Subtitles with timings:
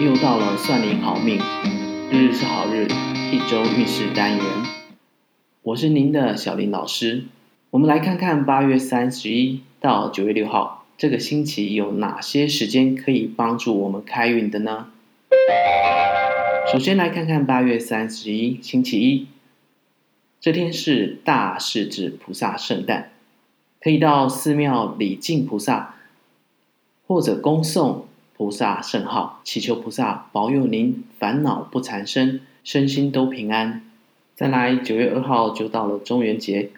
[0.00, 1.40] 又到了算您好命，
[2.08, 2.86] 日日是好日，
[3.32, 4.46] 一周运势单元。
[5.62, 7.24] 我是您的小林老师，
[7.70, 14.86] 我们来看看八月三十一到九月六号这个星期有哪些时间可以帮助我们开运的呢？
[16.72, 19.26] 首先来看看八月三十一星期一，
[20.40, 23.10] 这天是大势至菩萨圣诞，
[23.80, 25.96] 可以到寺庙礼敬菩萨。
[27.06, 28.06] 或者恭送
[28.38, 33.82] 菩萨圣号，祈求菩萨保佑您烦恼不缠身，身心都平安。
[34.36, 36.70] 再来，九月二号就到了中元节，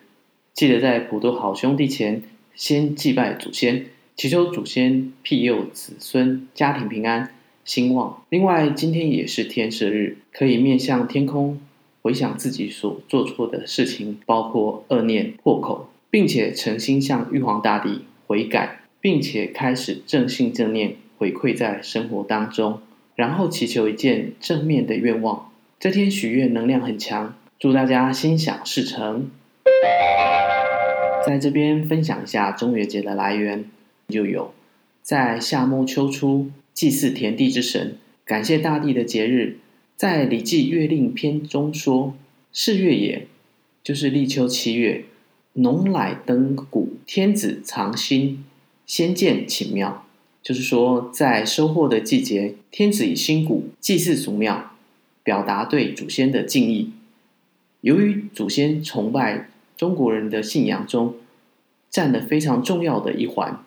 [0.54, 2.22] 记得在普度好兄弟前
[2.54, 3.84] 先祭拜祖先，
[4.16, 7.34] 祈求祖先庇佑子孙，家庭平安
[7.66, 8.22] 兴旺。
[8.30, 11.60] 另外，今天也是天赦日，可以面向天空
[12.00, 18.78] 回想自己所做错的事情，包括恶念破口，并且诚心向玉皇大帝悔改。
[19.02, 22.80] 并且开始正信正念回馈在生活当中，
[23.14, 25.52] 然后祈求一件正面的愿望。
[25.78, 29.28] 这天许愿能量很强，祝大家心想事成。
[31.26, 33.66] 在这边分享一下中元节的来源，
[34.08, 34.54] 就有
[35.02, 39.58] 在夏末秋初祭祀田地之神，感谢大地的节日。
[39.96, 42.14] 在《礼记月令篇》中说
[42.50, 43.26] ：“是月也，
[43.84, 45.04] 就是立秋七月，
[45.52, 48.42] 农乃登谷，天子藏心。”
[48.86, 50.06] 先见顷庙，
[50.42, 54.72] 就是说，在收获的季节，天子以新谷祭祀祖庙，
[55.22, 56.92] 表达对祖先的敬意。
[57.82, 61.14] 由于祖先崇拜中国人的信仰中
[61.90, 63.64] 占了非常重要的一环，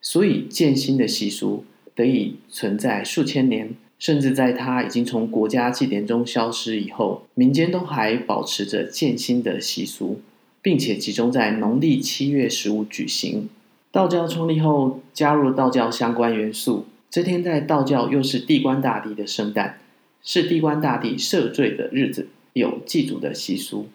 [0.00, 10.20] 所以建新的习俗得以存在数千年，甚至在它已经从国家祭典中消失以后，民间都还保持着建新的习俗，
[10.60, 13.48] 并且集中在农历七月十五举行。
[13.92, 16.86] 道教创立后，加入了道教相关元素。
[17.10, 19.80] 这天在道教又是地官大帝的圣诞，
[20.22, 23.88] 是地官大帝赦罪的日子，有祭祖的习俗，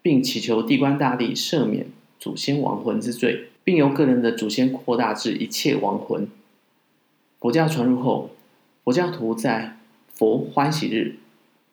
[0.00, 1.88] 并祈求地官大帝赦免
[2.20, 6.28] 祖先亡魂之罪，并由个人的祖先扩大至一切亡魂。
[7.40, 8.30] 佛教传入后，
[8.84, 9.76] 佛教徒在
[10.14, 11.16] 佛欢喜日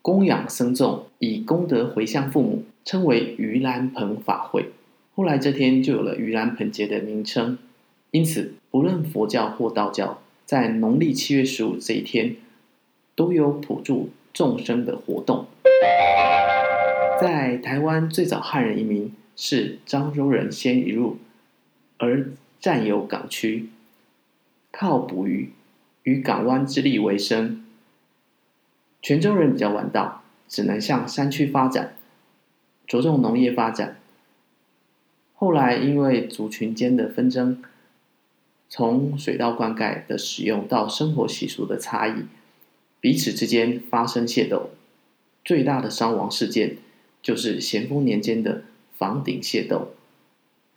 [0.01, 4.71] 供养僧众，以功德回向父母，称为盂兰盆法会。
[5.17, 7.57] 后来这天就有了盂兰盆节的名称，
[8.11, 12.35] 因此不论佛教或道教，在农历七月十五这一天，
[13.15, 15.47] 都有普助众生的活动。
[17.19, 21.17] 在台湾最早汉人移民是漳州人先移入，
[21.97, 22.29] 而
[22.59, 23.69] 占有港区，
[24.71, 25.49] 靠捕鱼
[26.03, 27.65] 与港湾之利为生。
[29.01, 31.95] 泉州人比较晚到，只能向山区发展，
[32.85, 33.97] 着重农业发展。
[35.39, 37.63] 后来，因为族群间的纷争，
[38.67, 42.23] 从水稻灌溉的使用到生活习俗的差异，
[42.99, 44.71] 彼此之间发生械斗。
[45.45, 46.77] 最大的伤亡事件
[47.21, 48.63] 就是咸丰年间的
[48.97, 49.93] 房顶械斗，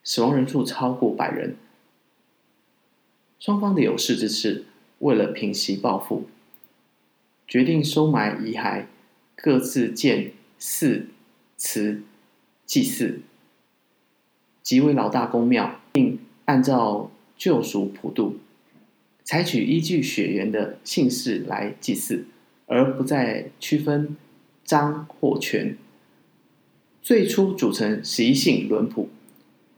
[0.05, 1.57] 死亡人数超过百人。
[3.39, 4.67] 双方的有识之士
[4.99, 6.29] 为了平息报复，
[7.49, 8.85] 决定收埋遗骸，
[9.35, 11.07] 各自建寺
[11.57, 12.03] 祠
[12.67, 13.21] 祭祀。
[14.71, 18.37] 即为老大公庙，并按照旧俗普渡，
[19.25, 22.27] 采取依据血缘的姓氏来祭祀，
[22.67, 24.17] 而不再区分
[24.63, 25.77] 张或权。
[27.03, 29.09] 最初组成十一姓轮谱，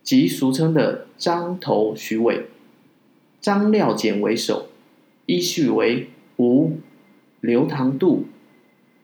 [0.02, 2.48] 即俗称的张头徐尾，
[3.41, 4.69] 张廖简为首，
[5.25, 6.76] 依序为吴、
[7.41, 8.26] 刘唐杜、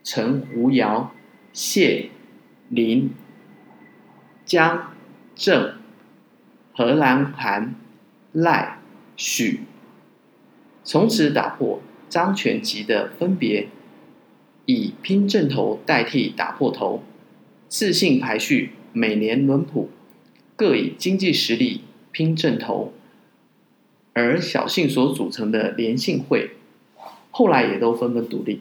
[0.04, 1.15] 陈胡姚、
[1.54, 2.10] 谢
[2.69, 3.09] 林、
[4.44, 4.93] 江。
[5.41, 5.78] 郑、
[6.78, 7.75] 荷兰、韩、
[8.31, 8.78] 赖、
[9.16, 9.62] 许，
[10.84, 13.66] 从此打破张全吉的分别，
[14.65, 17.03] 以拼正头代替打破头，
[17.69, 19.91] 次姓排序，每年轮普，
[20.55, 21.81] 各以经济实力
[22.12, 22.93] 拼正头，
[24.13, 26.53] 而小姓所组成的连姓会，
[27.33, 28.60] 后来也都纷纷独立，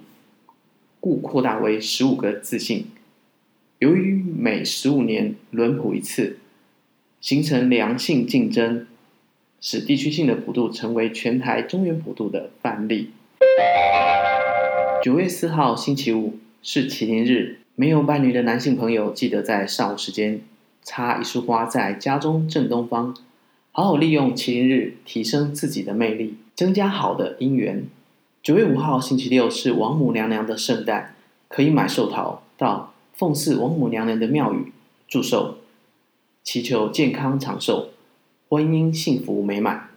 [1.00, 2.88] 故扩大为十五个字姓。
[3.78, 6.40] 由于每十五年轮普一次。
[7.28, 8.88] 形成良性竞争，
[9.60, 13.12] 使地区性的普渡成为全台中原普渡的范例。
[15.04, 20.40] 九月四号星期五是麒麟日，没有伴侣的男性朋友记得在上午时间
[20.86, 23.14] 插一束花在家中正东方，
[23.74, 27.84] 好好利用麒麟日提升自己的魅力，增加好的姻缘。
[28.42, 31.14] 九月五号星期六是王母娘娘的圣诞，
[31.50, 34.72] 可以买寿桃到奉祀王母娘娘的庙宇
[35.10, 35.58] 祝寿。
[36.48, 37.90] 祈求健康长寿，
[38.48, 39.90] 婚姻幸福美满。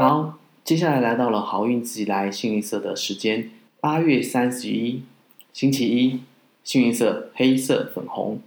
[0.00, 5.04] 好，接下来来到了好运自己来幸运色的时间，八月三十一，
[5.52, 6.22] 星期一，
[6.64, 8.38] 幸运色黑色、粉红；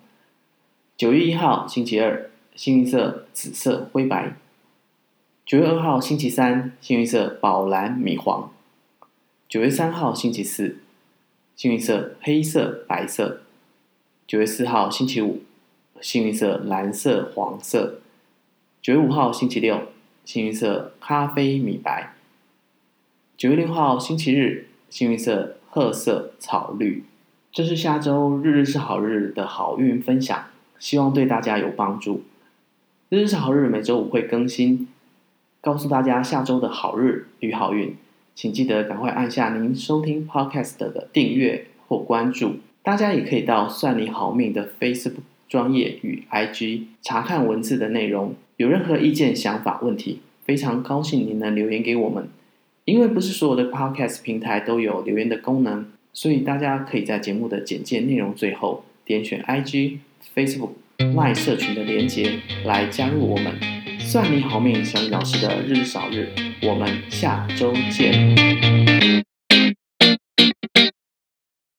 [0.98, 4.34] 九月一号，星期二，幸运色紫色、灰白；
[5.46, 8.50] 九月二号，星期三，幸运色宝蓝、米黄；
[9.48, 10.80] 九月三号，星期四，
[11.56, 13.38] 幸运色黑色、白色；
[14.28, 15.42] 九月四号，星期五，
[16.02, 18.00] 幸运色蓝色、黄色；
[18.82, 19.82] 九月五号，星期六。
[20.26, 22.16] 幸运色咖啡米白，
[23.38, 27.04] 九月六号星期日，幸运色褐色草绿。
[27.52, 30.46] 这是下周日日是好日的好运分享，
[30.80, 32.24] 希望对大家有帮助。
[33.10, 34.88] 日日是好日每周五会更新，
[35.62, 37.96] 告诉大家下周的好日与好运，
[38.34, 42.56] 请记得赶快按下您收听 Podcast 的订阅或关注。
[42.82, 45.22] 大家也可以到算你好命的 Facebook
[45.56, 48.36] 专业与 IG 查看文字的内容。
[48.58, 52.28] 有任何意见、想法、问题，非常高兴您能留言给我们。
[52.84, 60.00] 因为不是所有的 Podcast 平台都有留言的功能，所以大家可以在节目的简介内容最后点选 IG、
[60.36, 63.54] Facebook、Line 社群的连结来加入我们。
[63.98, 66.28] 算你好命，小李老师的日日好日，
[66.64, 68.36] 我们下周见。